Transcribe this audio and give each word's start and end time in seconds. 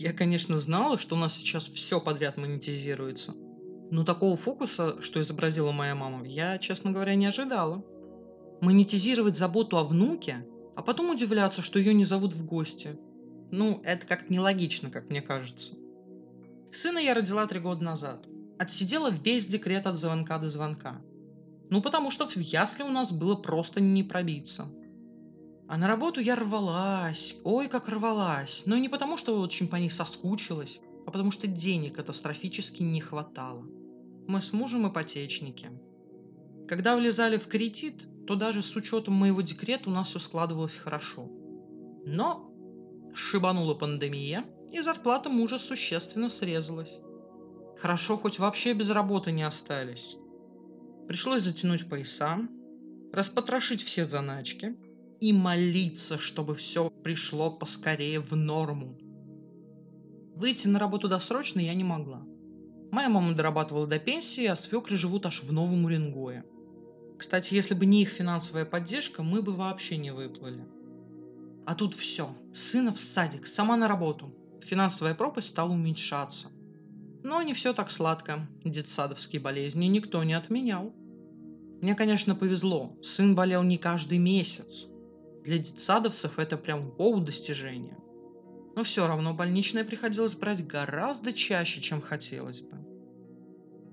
Я, 0.00 0.12
конечно, 0.12 0.60
знала, 0.60 0.96
что 0.96 1.16
у 1.16 1.18
нас 1.18 1.34
сейчас 1.34 1.68
все 1.68 2.00
подряд 2.00 2.36
монетизируется. 2.36 3.34
Но 3.90 4.04
такого 4.04 4.36
фокуса, 4.36 5.02
что 5.02 5.20
изобразила 5.20 5.72
моя 5.72 5.96
мама, 5.96 6.24
я, 6.24 6.56
честно 6.58 6.92
говоря, 6.92 7.16
не 7.16 7.26
ожидала. 7.26 7.84
Монетизировать 8.60 9.36
заботу 9.36 9.76
о 9.76 9.82
внуке, 9.82 10.46
а 10.76 10.82
потом 10.82 11.10
удивляться, 11.10 11.62
что 11.62 11.80
ее 11.80 11.94
не 11.94 12.04
зовут 12.04 12.32
в 12.32 12.46
гости. 12.46 12.96
Ну, 13.50 13.80
это 13.82 14.06
как-то 14.06 14.32
нелогично, 14.32 14.88
как 14.88 15.10
мне 15.10 15.20
кажется. 15.20 15.74
Сына 16.72 16.98
я 16.98 17.14
родила 17.14 17.44
три 17.48 17.58
года 17.58 17.82
назад. 17.82 18.24
Отсидела 18.56 19.10
весь 19.10 19.48
декрет 19.48 19.88
от 19.88 19.96
звонка 19.96 20.38
до 20.38 20.48
звонка. 20.48 21.00
Ну, 21.70 21.82
потому 21.82 22.12
что 22.12 22.28
в 22.28 22.36
ясли 22.36 22.84
у 22.84 22.90
нас 22.90 23.12
было 23.12 23.34
просто 23.34 23.80
не 23.80 24.04
пробиться. 24.04 24.70
А 25.68 25.76
на 25.76 25.86
работу 25.86 26.20
я 26.20 26.34
рвалась, 26.34 27.36
ой, 27.44 27.68
как 27.68 27.90
рвалась. 27.90 28.62
Но 28.64 28.78
не 28.78 28.88
потому, 28.88 29.18
что 29.18 29.38
очень 29.38 29.68
по 29.68 29.76
ней 29.76 29.90
соскучилась, 29.90 30.80
а 31.06 31.10
потому 31.10 31.30
что 31.30 31.46
денег 31.46 31.96
катастрофически 31.96 32.82
не 32.82 33.02
хватало. 33.02 33.66
Мы 34.26 34.40
с 34.40 34.54
мужем 34.54 34.88
ипотечники. 34.88 35.70
Когда 36.66 36.96
влезали 36.96 37.36
в 37.36 37.48
кредит, 37.48 38.08
то 38.26 38.34
даже 38.34 38.62
с 38.62 38.74
учетом 38.76 39.14
моего 39.14 39.42
декрета 39.42 39.90
у 39.90 39.92
нас 39.92 40.08
все 40.08 40.18
складывалось 40.18 40.74
хорошо. 40.74 41.28
Но 42.06 42.50
шибанула 43.14 43.74
пандемия, 43.74 44.46
и 44.72 44.80
зарплата 44.80 45.28
мужа 45.28 45.58
существенно 45.58 46.30
срезалась. 46.30 46.98
Хорошо, 47.78 48.16
хоть 48.16 48.38
вообще 48.38 48.72
без 48.72 48.88
работы 48.88 49.32
не 49.32 49.42
остались. 49.42 50.16
Пришлось 51.06 51.42
затянуть 51.42 51.88
пояса, 51.88 52.38
распотрошить 53.12 53.82
все 53.82 54.06
заначки 54.06 54.76
и 55.20 55.32
молиться, 55.32 56.18
чтобы 56.18 56.54
все 56.54 56.90
пришло 56.90 57.50
поскорее 57.50 58.20
в 58.20 58.34
норму. 58.36 58.98
Выйти 60.34 60.68
на 60.68 60.78
работу 60.78 61.08
досрочно 61.08 61.60
я 61.60 61.74
не 61.74 61.84
могла. 61.84 62.22
Моя 62.92 63.08
мама 63.08 63.34
дорабатывала 63.34 63.86
до 63.86 63.98
пенсии, 63.98 64.46
а 64.46 64.56
свекры 64.56 64.96
живут 64.96 65.26
аж 65.26 65.42
в 65.42 65.52
Новом 65.52 65.84
Уренгое. 65.84 66.44
Кстати, 67.18 67.54
если 67.54 67.74
бы 67.74 67.84
не 67.84 68.02
их 68.02 68.08
финансовая 68.08 68.64
поддержка, 68.64 69.22
мы 69.22 69.42
бы 69.42 69.52
вообще 69.52 69.96
не 69.96 70.12
выплыли. 70.12 70.64
А 71.66 71.74
тут 71.74 71.94
все. 71.94 72.34
Сына 72.54 72.92
в 72.92 72.98
садик, 72.98 73.46
сама 73.46 73.76
на 73.76 73.88
работу. 73.88 74.32
Финансовая 74.62 75.14
пропасть 75.14 75.48
стала 75.48 75.72
уменьшаться. 75.72 76.48
Но 77.24 77.42
не 77.42 77.52
все 77.52 77.72
так 77.74 77.90
сладко. 77.90 78.48
Детсадовские 78.64 79.42
болезни 79.42 79.86
никто 79.86 80.22
не 80.22 80.34
отменял. 80.34 80.94
Мне, 81.82 81.94
конечно, 81.94 82.34
повезло. 82.34 82.96
Сын 83.02 83.34
болел 83.34 83.64
не 83.64 83.76
каждый 83.76 84.18
месяц. 84.18 84.88
Для 85.48 85.56
детсадовцев 85.56 86.38
это 86.38 86.58
прям 86.58 86.82
воу 86.82 87.20
достижение. 87.20 87.96
Но 88.76 88.82
все 88.82 89.06
равно 89.06 89.32
больничное 89.32 89.82
приходилось 89.82 90.34
брать 90.34 90.66
гораздо 90.66 91.32
чаще, 91.32 91.80
чем 91.80 92.02
хотелось 92.02 92.60
бы. 92.60 92.76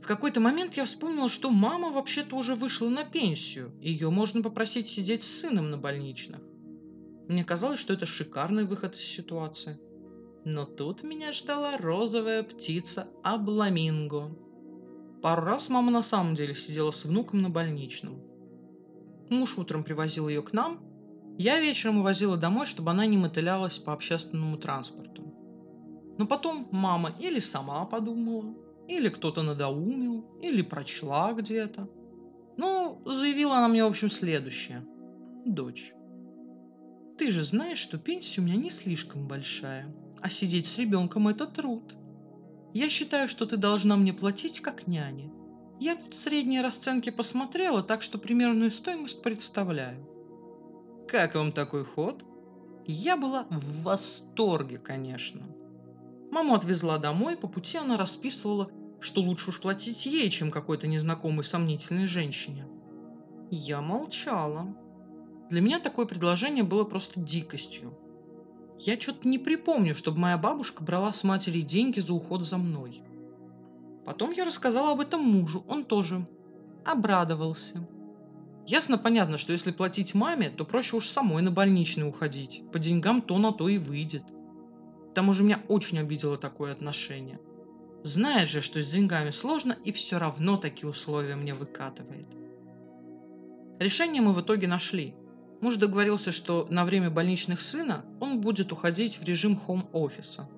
В 0.00 0.06
какой-то 0.06 0.38
момент 0.38 0.74
я 0.74 0.84
вспомнила, 0.84 1.28
что 1.28 1.50
мама 1.50 1.90
вообще-то 1.90 2.36
уже 2.36 2.54
вышла 2.54 2.88
на 2.88 3.02
пенсию, 3.02 3.72
и 3.80 3.90
ее 3.90 4.10
можно 4.10 4.42
попросить 4.42 4.86
сидеть 4.86 5.24
с 5.24 5.40
сыном 5.40 5.72
на 5.72 5.76
больничных. 5.76 6.38
Мне 7.26 7.42
казалось, 7.42 7.80
что 7.80 7.94
это 7.94 8.06
шикарный 8.06 8.64
выход 8.64 8.94
из 8.94 9.02
ситуации. 9.02 9.76
Но 10.44 10.66
тут 10.66 11.02
меня 11.02 11.32
ждала 11.32 11.78
розовая 11.78 12.44
птица 12.44 13.08
Абламинго. 13.24 14.30
Пару 15.20 15.42
раз 15.42 15.68
мама 15.68 15.90
на 15.90 16.02
самом 16.02 16.36
деле 16.36 16.54
сидела 16.54 16.92
с 16.92 17.04
внуком 17.04 17.42
на 17.42 17.50
больничном. 17.50 18.22
Муж 19.30 19.58
утром 19.58 19.82
привозил 19.82 20.28
ее 20.28 20.42
к 20.42 20.52
нам, 20.52 20.89
я 21.38 21.60
вечером 21.60 21.98
увозила 21.98 22.36
домой, 22.36 22.66
чтобы 22.66 22.90
она 22.90 23.06
не 23.06 23.16
мотылялась 23.16 23.78
по 23.78 23.92
общественному 23.92 24.56
транспорту. 24.58 25.34
Но 26.18 26.26
потом 26.26 26.68
мама 26.70 27.14
или 27.18 27.40
сама 27.40 27.84
подумала, 27.86 28.54
или 28.88 29.08
кто-то 29.08 29.42
надоумил, 29.42 30.38
или 30.42 30.62
прочла 30.62 31.32
где-то. 31.32 31.88
Ну, 32.56 33.02
заявила 33.06 33.58
она 33.58 33.68
мне, 33.68 33.84
в 33.84 33.88
общем, 33.88 34.10
следующее. 34.10 34.84
Дочь, 35.46 35.94
ты 37.20 37.30
же 37.30 37.42
знаешь, 37.42 37.78
что 37.78 37.98
пенсия 37.98 38.40
у 38.40 38.44
меня 38.44 38.56
не 38.56 38.70
слишком 38.70 39.28
большая, 39.28 39.94
а 40.22 40.30
сидеть 40.30 40.66
с 40.66 40.78
ребенком– 40.78 41.28
это 41.28 41.46
труд. 41.46 41.94
Я 42.72 42.88
считаю, 42.88 43.28
что 43.28 43.46
ты 43.46 43.56
должна 43.56 43.96
мне 43.96 44.12
платить 44.12 44.60
как 44.60 44.86
няне. 44.86 45.30
Я 45.80 45.96
тут 45.96 46.14
средние 46.14 46.62
расценки 46.62 47.10
посмотрела, 47.10 47.82
так 47.82 48.02
что 48.02 48.18
примерную 48.18 48.70
стоимость 48.70 49.22
представляю. 49.22 50.06
Как 51.10 51.34
вам 51.34 51.50
такой 51.50 51.84
ход? 51.84 52.24
Я 52.86 53.16
была 53.16 53.44
в 53.50 53.82
восторге, 53.82 54.78
конечно. 54.78 55.42
Маму 56.30 56.54
отвезла 56.54 56.98
домой, 56.98 57.36
по 57.36 57.48
пути 57.48 57.78
она 57.78 57.96
расписывала, 57.96 58.70
что 59.00 59.20
лучше 59.20 59.50
уж 59.50 59.60
платить 59.60 60.06
ей, 60.06 60.30
чем 60.30 60.52
какой-то 60.52 60.86
незнакомой 60.86 61.42
сомнительной 61.42 62.06
женщине. 62.06 62.64
Я 63.50 63.80
молчала. 63.80 64.72
Для 65.48 65.60
меня 65.60 65.80
такое 65.80 66.06
предложение 66.06 66.62
было 66.62 66.84
просто 66.84 67.18
дикостью. 67.18 67.98
Я 68.78 68.98
что-то 69.00 69.26
не 69.26 69.40
припомню, 69.40 69.96
чтобы 69.96 70.20
моя 70.20 70.38
бабушка 70.38 70.84
брала 70.84 71.12
с 71.12 71.24
матери 71.24 71.62
деньги 71.62 71.98
за 71.98 72.14
уход 72.14 72.44
за 72.44 72.56
мной. 72.56 73.02
Потом 74.06 74.30
я 74.30 74.44
рассказала 74.44 74.92
об 74.92 75.00
этом 75.00 75.22
мужу, 75.22 75.64
он 75.66 75.82
тоже 75.82 76.24
обрадовался. 76.84 77.84
Ясно 78.70 78.98
понятно, 78.98 79.36
что 79.36 79.50
если 79.50 79.72
платить 79.72 80.14
маме, 80.14 80.48
то 80.48 80.64
проще 80.64 80.94
уж 80.94 81.08
самой 81.08 81.42
на 81.42 81.50
больничный 81.50 82.08
уходить. 82.08 82.62
По 82.72 82.78
деньгам 82.78 83.20
то 83.20 83.36
на 83.36 83.52
то 83.52 83.68
и 83.68 83.78
выйдет. 83.78 84.22
К 85.10 85.12
тому 85.12 85.32
же 85.32 85.42
меня 85.42 85.60
очень 85.66 85.98
обидело 85.98 86.36
такое 86.36 86.70
отношение. 86.70 87.40
Знает 88.04 88.48
же, 88.48 88.60
что 88.60 88.80
с 88.80 88.88
деньгами 88.88 89.32
сложно, 89.32 89.76
и 89.84 89.90
все 89.90 90.18
равно 90.18 90.56
такие 90.56 90.88
условия 90.88 91.34
мне 91.34 91.52
выкатывает. 91.52 92.28
Решение 93.80 94.22
мы 94.22 94.32
в 94.32 94.40
итоге 94.40 94.68
нашли. 94.68 95.16
Муж 95.60 95.74
договорился, 95.74 96.30
что 96.30 96.68
на 96.70 96.84
время 96.84 97.10
больничных 97.10 97.60
сына 97.60 98.04
он 98.20 98.40
будет 98.40 98.70
уходить 98.70 99.18
в 99.18 99.24
режим 99.24 99.56
хоум-офиса. 99.56 100.48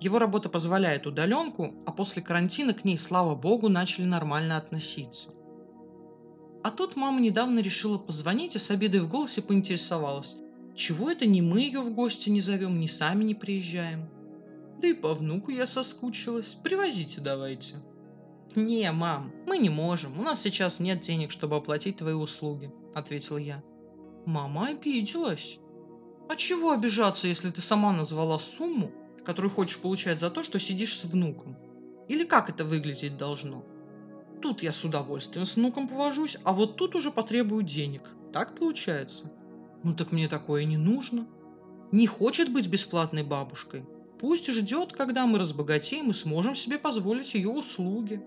Его 0.00 0.20
работа 0.20 0.50
позволяет 0.50 1.04
удаленку, 1.08 1.74
а 1.84 1.90
после 1.90 2.22
карантина 2.22 2.74
к 2.74 2.84
ней, 2.84 2.96
слава 2.96 3.34
богу, 3.34 3.68
начали 3.68 4.04
нормально 4.04 4.56
относиться. 4.56 5.30
А 6.62 6.70
тут 6.70 6.96
мама 6.96 7.20
недавно 7.20 7.60
решила 7.60 7.98
позвонить 7.98 8.56
и 8.56 8.58
с 8.58 8.70
обидой 8.70 9.00
в 9.00 9.08
голосе 9.08 9.42
поинтересовалась, 9.42 10.36
чего 10.74 11.10
это 11.10 11.26
ни 11.26 11.40
мы 11.40 11.60
ее 11.60 11.80
в 11.80 11.94
гости 11.94 12.28
не 12.30 12.40
зовем, 12.40 12.78
ни 12.78 12.86
сами 12.86 13.24
не 13.24 13.34
приезжаем. 13.34 14.08
Да 14.80 14.88
и 14.88 14.92
по 14.92 15.14
внуку 15.14 15.50
я 15.50 15.66
соскучилась, 15.66 16.56
привозите 16.62 17.20
давайте. 17.20 17.76
«Не, 18.56 18.90
мам, 18.90 19.32
мы 19.46 19.58
не 19.58 19.70
можем, 19.70 20.18
у 20.18 20.22
нас 20.22 20.42
сейчас 20.42 20.80
нет 20.80 21.00
денег, 21.02 21.30
чтобы 21.30 21.56
оплатить 21.56 21.98
твои 21.98 22.14
услуги»,— 22.14 22.72
ответил 22.94 23.38
я. 23.38 23.62
Мама 24.26 24.68
обиделась. 24.68 25.58
А 26.28 26.36
чего 26.36 26.72
обижаться, 26.72 27.26
если 27.26 27.50
ты 27.50 27.62
сама 27.62 27.92
назвала 27.92 28.38
сумму, 28.38 28.92
которую 29.24 29.50
хочешь 29.50 29.80
получать 29.80 30.20
за 30.20 30.30
то, 30.30 30.42
что 30.42 30.60
сидишь 30.60 30.98
с 30.98 31.04
внуком? 31.04 31.56
Или 32.08 32.24
как 32.24 32.50
это 32.50 32.64
выглядеть 32.64 33.16
должно? 33.16 33.64
Тут 34.40 34.62
я 34.62 34.72
с 34.72 34.84
удовольствием 34.84 35.44
с 35.44 35.56
внуком 35.56 35.86
повожусь, 35.86 36.38
а 36.44 36.52
вот 36.52 36.76
тут 36.76 36.94
уже 36.94 37.10
потребую 37.10 37.62
денег. 37.62 38.02
Так 38.32 38.54
получается? 38.54 39.30
Ну 39.82 39.94
так 39.94 40.12
мне 40.12 40.28
такое 40.28 40.64
не 40.64 40.78
нужно. 40.78 41.26
Не 41.92 42.06
хочет 42.06 42.52
быть 42.52 42.68
бесплатной 42.68 43.22
бабушкой. 43.22 43.84
Пусть 44.18 44.50
ждет, 44.50 44.92
когда 44.92 45.26
мы 45.26 45.38
разбогатеем 45.38 46.10
и 46.10 46.14
сможем 46.14 46.54
себе 46.54 46.78
позволить 46.78 47.34
ее 47.34 47.50
услуги. 47.50 48.22